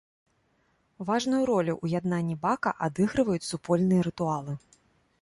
Важную 1.09 1.41
ролю 1.51 1.71
ў 1.83 2.01
яднанні 2.01 2.39
бака 2.49 2.75
адыгрываюць 2.91 3.49
супольныя 3.53 4.01
рытуалы. 4.13 4.61